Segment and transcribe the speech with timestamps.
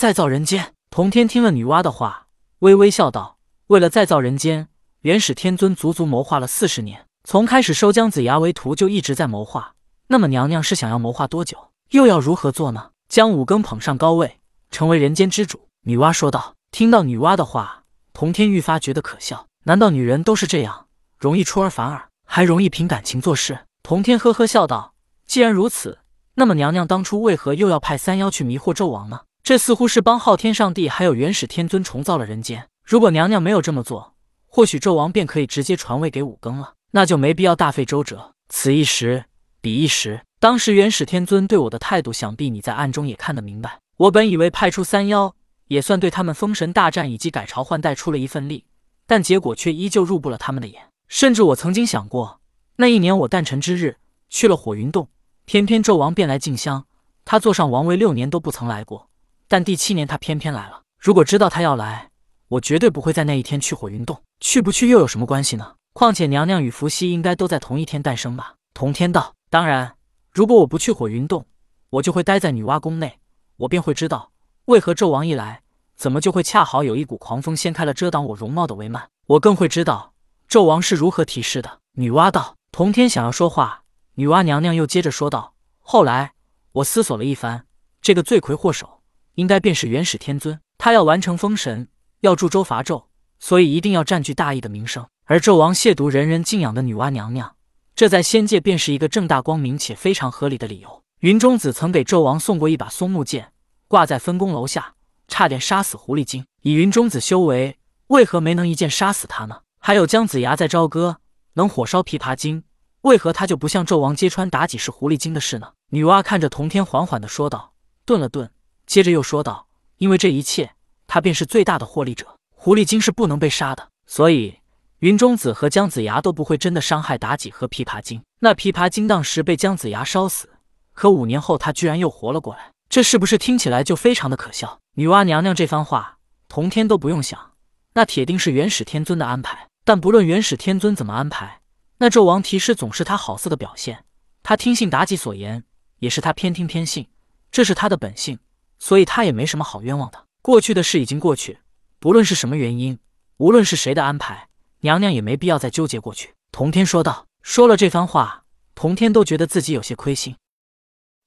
[0.00, 0.72] 再造人间。
[0.88, 2.28] 童天听了女娲的话，
[2.60, 3.36] 微微笑道
[3.68, 4.68] ：“为了再造人间，
[5.02, 7.04] 元始天尊足足谋划了四十年。
[7.24, 9.74] 从开始收姜子牙为徒，就一直在谋划。
[10.06, 11.68] 那么娘娘是想要谋划多久？
[11.90, 12.92] 又要如何做呢？
[13.10, 14.38] 将五更捧上高位，
[14.70, 16.54] 成为人间之主。”女娲说道。
[16.70, 17.82] 听到女娲的话，
[18.14, 19.48] 童天愈发觉得可笑。
[19.64, 20.86] 难道女人都是这样，
[21.18, 23.66] 容易出尔反尔，还容易凭感情做事？
[23.82, 24.94] 童天呵呵笑道
[25.28, 25.98] ：“既然如此。”
[26.36, 29.20] 那么娘娘当初为何又要派三妖去迷惑纣王呢？
[29.50, 32.68] 这似乎是帮昊天上帝还有元始天尊重造了人间。
[32.84, 34.14] 如果娘娘没有这么做，
[34.46, 38.32] 或许纣王便可以直接传位给五更了，那就没必要大费周折。
[38.48, 39.24] 此一时，
[39.60, 40.20] 彼一时。
[40.38, 43.80] 当时元始天尊对我的态度，想必你在暗中也看得明白。
[43.96, 45.34] 我本以为派出三妖，
[45.66, 48.66] 也算对他们封神大战以及改朝换代出了一份力，
[49.08, 50.82] 但结果却依旧入不了他们的眼。
[51.08, 52.38] 甚至我曾经想过，
[52.76, 53.96] 那一年我诞辰之日
[54.28, 55.08] 去了火云洞。
[55.44, 56.86] 偏偏纣王便来进香，
[57.24, 59.09] 他坐上王位六年都不曾来过，
[59.50, 60.82] 但第七年他偏偏来了。
[60.96, 62.10] 如果知道他要来，
[62.46, 64.22] 我绝对不会在那一天去火云洞。
[64.38, 65.74] 去不去又有什么关系呢？
[65.92, 68.54] 况且娘娘与伏羲应该都在同一天诞生吧？
[68.72, 69.96] 童天道：当然，
[70.30, 71.44] 如果我不去火云洞，
[71.90, 73.18] 我就会待在女娲宫内，
[73.56, 74.30] 我便会知道
[74.66, 75.62] 为何纣王一来，
[75.96, 79.08] 怎么就会恰好有一股狂风掀开了遮挡我容貌的帷幔。
[79.26, 80.12] 我更会知道
[80.48, 81.80] 纣王是如何提示的。
[81.94, 83.82] 女娲道：童天想要说话。
[84.14, 86.34] 女娲娘娘又接着说道：“后来
[86.70, 87.64] 我思索了一番，
[88.00, 88.99] 这个罪魁祸首
[89.34, 90.60] 应该便是元始天尊。
[90.78, 91.88] 他要完成封神，
[92.20, 93.04] 要助周伐纣，
[93.38, 95.06] 所以一定要占据大义的名声。
[95.24, 97.54] 而纣王亵渎人人敬仰的女娲娘娘，
[97.94, 101.02] 这在仙界便是一个正大光明且非常合理的理由。
[101.20, 103.52] 云中子曾给纣王送过一把松木剑，
[103.86, 104.94] 挂在分宫楼下，
[105.28, 106.46] 差点杀死狐狸精。
[106.62, 109.60] 以云中子修为，为何没能一剑杀死他呢？
[109.78, 111.18] 还有姜子牙在朝歌，
[111.54, 112.64] 能火烧琵琶精。”
[113.02, 115.72] 为何他就不向纣王揭穿妲己是狐狸精的事呢？
[115.90, 117.72] 女娲看着童天，缓缓的说道，
[118.04, 118.50] 顿了顿，
[118.90, 120.74] 接着又说道：“因为这一切，
[121.06, 122.26] 他便是最大的获利者。
[122.56, 124.58] 狐狸精是不能被杀的，所以
[124.98, 128.20] 云中子和姜子牙都不会真的伤害妲己和琵琶精。
[128.40, 130.50] 那琵琶精当时被姜子牙烧死，
[130.92, 134.80] 可五年后他居然又活了过来，这是不是听起来就非常的可笑？
[134.96, 136.18] 女娲娘娘这番话，
[136.48, 137.52] 同天都不用想，
[137.92, 139.68] 那铁定是元始天尊的安排。
[139.84, 141.60] 但不论元始天尊怎么安排。”
[141.98, 144.04] 那纣王提示总是他好色的表现，
[144.42, 145.62] 他听信妲己所言，
[146.00, 147.06] 也是他偏听偏信，
[147.52, 148.40] 这是他的本性，
[148.80, 150.26] 所以他也没什么好冤枉的。
[150.42, 151.60] 过去的事已经过去，
[152.00, 152.98] 不论是什么原因，
[153.36, 154.48] 无论是谁的安排，
[154.80, 156.34] 娘娘也没必要再纠结过去。
[156.50, 157.26] 童天说道。
[157.42, 160.36] 说了这番话，童天都觉得自己有些亏心。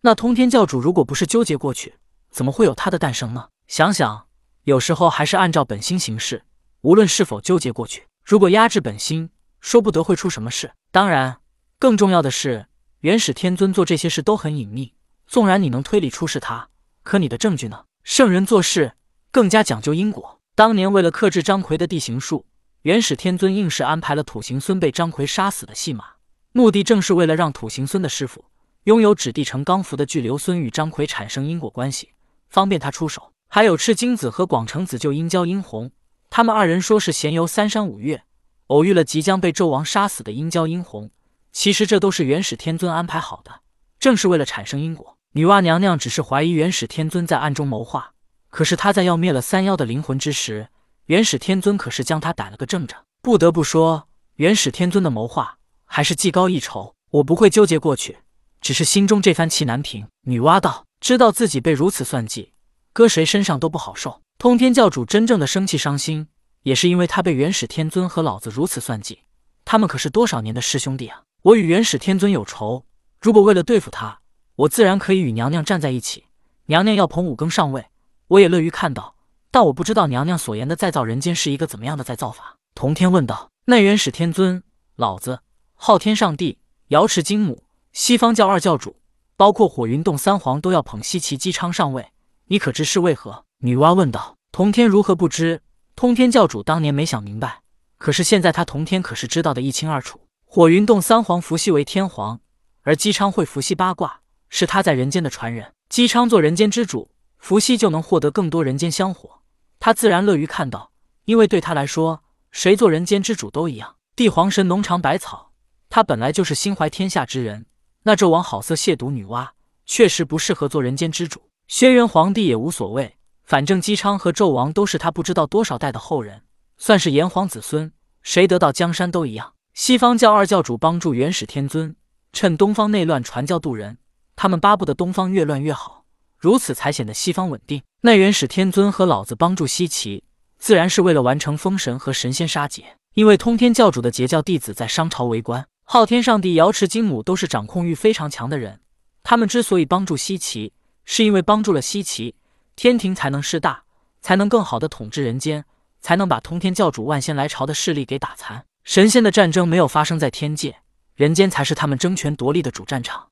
[0.02, 1.96] 那通天教主如果不是纠结过去，
[2.30, 3.50] 怎么会有他的诞生呢？
[3.68, 4.28] 想想，
[4.64, 6.44] 有时候还是按照本心行事，
[6.82, 9.32] 无论是否纠结过去，如果压制本心。
[9.60, 10.74] 说不得会出什么事。
[10.92, 11.38] 当然，
[11.80, 12.68] 更重要的是，
[13.00, 14.94] 元始天尊做这些事都很隐秘。
[15.26, 16.68] 纵然你能推理出是他，
[17.04, 17.86] 可你的证据呢？
[18.04, 18.94] 圣人做事
[19.32, 20.40] 更加讲究因果。
[20.56, 22.46] 当年为了克制张奎的地形术，
[22.84, 26.06] 元始天尊硬是安排了土行孙被张奎杀死的戏码，
[26.52, 28.46] 目的正是为了让土行孙的师傅
[28.86, 32.10] 拥有指地成钢符的巨留孙与张奎产生因果关系，
[32.50, 33.32] 方便他出手。
[33.50, 35.92] 还有赤精子和广成子救殷郊殷红，
[36.30, 38.24] 他们二人说是闲游三山五岳。
[38.68, 41.12] 偶遇了即将被纣王杀死的殷郊、殷红，
[41.52, 43.62] 其实这都是元始天尊安排好的，
[44.00, 45.18] 正是为了产生因果。
[45.36, 48.14] 女娲娘娘只是怀疑元始天尊在暗中谋划，
[48.50, 50.68] 可是他在要灭了三妖的灵魂之时，
[51.08, 52.96] 元始天尊可是将他逮了个正着。
[53.24, 56.94] 不得不说，元始天尊的谋划还是技高一筹。
[57.10, 58.20] 我不会纠结过去，
[58.62, 60.08] 只是心中这番气难平。
[60.28, 62.54] 女娲道：“知道自己被如此算计，
[62.92, 64.22] 搁谁身上都不好受。
[64.38, 66.28] 通天教主真正的生气伤心。”
[66.62, 69.20] 也是因为他被元始天尊和老子如此算计，
[69.66, 71.24] 他们可是多少年的师兄弟啊！
[71.42, 72.86] 我与元始天尊有仇，
[73.20, 74.22] 如果为了对付他，
[74.56, 76.26] 我自然可以与娘娘站在一起。
[76.68, 77.88] 娘娘要捧五更上位，
[78.28, 79.16] 我也乐于看到。
[79.52, 82.58] 但我不知道娘娘所言的再造人间是一个怎么样的再造法。
[82.74, 84.64] 童天问道：“那元始天尊、
[84.96, 85.42] 老子、
[85.76, 88.96] 昊天上帝、瑶池金母、西方教二教主，
[89.38, 92.12] 包括火云洞三皇，都要捧西岐姬昌上位，
[92.46, 94.38] 你可知是为何？”女娲问道。
[94.52, 95.62] 童天如何不知？
[95.96, 97.62] 通天教主当年没想明白，
[97.98, 100.22] 可是现在他童天可是知道的一清二楚。
[100.46, 102.40] 火云洞三皇伏羲为天皇，
[102.82, 104.22] 而姬昌会伏羲八卦，
[104.56, 105.74] 是他在人间的传人。
[105.90, 107.10] 姬昌做人间之主，
[107.40, 109.42] 伏羲就能获得更多人间香火，
[109.80, 110.92] 他自然乐于看到，
[111.26, 113.96] 因为对他来说，谁做人间之主都一样。
[114.16, 115.54] 帝皇神农尝百草，
[115.90, 117.66] 他本来就是心怀天下之人。
[118.04, 119.50] 那纣王好色亵渎女娲，
[119.88, 121.50] 确实不适合做人间之主。
[121.68, 123.18] 轩辕皇帝也无所谓。
[123.44, 126.44] 反正姬昌和纣王都是他不知道多少代的后人，
[126.78, 127.92] 算是炎黄子孙，
[128.22, 129.56] 谁得到江山都一样。
[129.74, 131.96] 西方教二教主帮助元始天尊，
[132.32, 133.98] 趁东方内乱传教渡人，
[134.36, 136.06] 他们巴不得东方越乱越好。
[136.38, 137.82] 如此才显得西方稳定。
[138.02, 140.24] 那元始天尊和老子帮助西岐，
[140.58, 142.98] 自然是为了完成封神和神仙杀劫。
[143.14, 148.82] 因为通天教主的截教弟子在商朝为官，昊天上帝、瑶池金母都是掌控欲非常强的人。
[149.22, 150.74] 他们之所以帮助西岐，
[151.06, 152.34] 是因为帮助了西岐，
[152.76, 153.84] 天庭才能势大，
[154.20, 155.64] 才能更好的统治人间，
[156.02, 158.66] 才能把通天教主万仙来朝的势力给打残。
[158.84, 160.78] 神仙的战争没有发生在天界，
[161.16, 163.30] 人间才是他们争权夺利的主战场。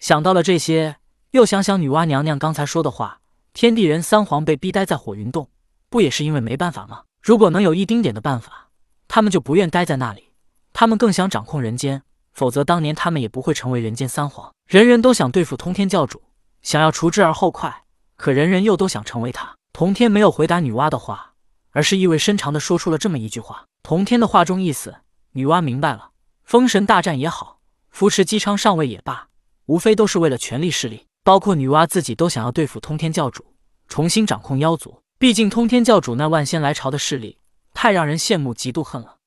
[0.00, 0.96] 想到了这些，
[1.32, 3.20] 又想想女娲娘娘刚才说的话，
[3.52, 5.50] 天地人三皇被逼待在火云洞，
[5.90, 7.02] 不也是因为没办法吗？
[7.22, 8.70] 如果能有一丁点的办法，
[9.08, 10.30] 他们就不愿待在那里。
[10.72, 12.02] 他们更想掌控人间，
[12.32, 14.50] 否则当年他们也不会成为人间三皇。
[14.66, 16.22] 人人都想对付通天教主，
[16.62, 17.84] 想要除之而后快，
[18.16, 19.54] 可人人又都想成为他。
[19.74, 21.34] 童天没有回答女娲的话，
[21.72, 23.66] 而是意味深长地说出了这么一句话。
[23.82, 24.96] 童天的话中意思，
[25.32, 26.12] 女娲明白了。
[26.42, 27.60] 封神大战也好，
[27.90, 29.28] 扶持姬昌上位也罢，
[29.70, 31.06] 无非都是为了权力势力。
[31.22, 33.44] 包括女娲自己都想要对付通天教主，
[33.86, 35.00] 重新掌控妖族。
[35.16, 37.38] 毕竟通天教主那万仙来朝的势力，
[37.72, 39.19] 太让人羡慕嫉妒恨了。